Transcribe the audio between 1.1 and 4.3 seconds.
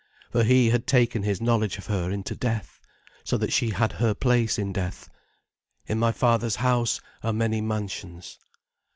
his knowledge of her into death, so that she had her